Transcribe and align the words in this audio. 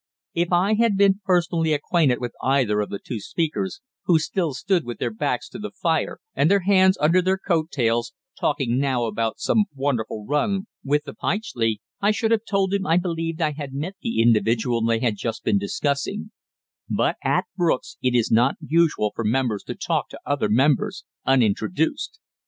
If 0.33 0.51
I 0.51 0.73
had 0.73 0.97
been 0.97 1.21
personally 1.23 1.73
acquainted 1.73 2.19
with 2.19 2.33
either 2.41 2.81
of 2.81 2.89
the 2.89 2.97
two 2.97 3.19
speakers, 3.19 3.81
who 4.05 4.17
still 4.17 4.55
stood 4.55 4.83
with 4.83 4.97
their 4.97 5.13
backs 5.13 5.47
to 5.49 5.59
the 5.59 5.69
fire 5.69 6.17
and 6.33 6.49
their 6.49 6.61
hands 6.61 6.97
under 6.99 7.21
their 7.21 7.37
coat 7.37 7.69
tails, 7.69 8.11
talking 8.35 8.79
now 8.79 9.03
about 9.05 9.39
some 9.39 9.65
wonderful 9.75 10.25
run 10.25 10.65
with 10.83 11.03
the 11.03 11.13
Pytchley, 11.13 11.81
I 12.01 12.09
should 12.09 12.31
have 12.31 12.45
told 12.49 12.73
him 12.73 12.87
I 12.87 12.97
believed 12.97 13.43
I 13.43 13.51
had 13.51 13.75
met 13.75 13.93
the 14.01 14.23
individual 14.23 14.81
they 14.83 15.01
had 15.01 15.17
just 15.17 15.43
been 15.43 15.59
discussing; 15.59 16.31
but 16.89 17.17
at 17.23 17.45
Brooks's 17.55 17.97
it 18.01 18.15
is 18.15 18.31
not 18.31 18.55
usual 18.59 19.11
for 19.13 19.23
members 19.23 19.61
to 19.65 19.75
talk 19.75 20.09
to 20.09 20.19
other 20.25 20.49
members 20.49 21.03
unintroduced. 21.27 22.19